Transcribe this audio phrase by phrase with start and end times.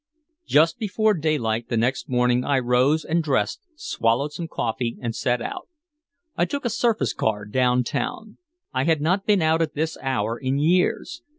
[0.47, 5.43] Just before daylight the next morning I rose and dressed, swallowed some coffee and set
[5.43, 5.67] out.
[6.35, 8.39] I took a surface car downtown.
[8.73, 11.21] I had not been out at this hour in years.